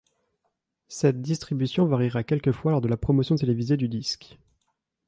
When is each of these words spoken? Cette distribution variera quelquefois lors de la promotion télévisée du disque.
Cette 0.87 1.21
distribution 1.21 1.85
variera 1.85 2.23
quelquefois 2.23 2.71
lors 2.71 2.81
de 2.81 2.87
la 2.87 2.97
promotion 2.97 3.35
télévisée 3.35 3.77
du 3.77 3.87
disque. 3.87 4.39